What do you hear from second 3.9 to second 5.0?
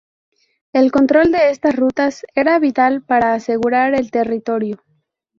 el territorio.